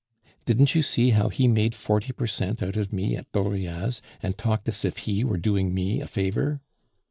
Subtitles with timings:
[0.45, 4.35] Didn't you see how he made forty per cent out of me at Dauriat's, and
[4.35, 6.59] talked as if he were doing me a favor?